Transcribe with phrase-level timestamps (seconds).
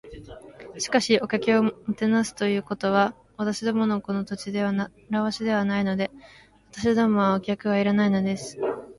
[0.79, 6.09] 「しかし、お客をもてなすということは、私どものこの土地では慣わしではないので。
[6.71, 8.57] 私どもはお客はいらないのです」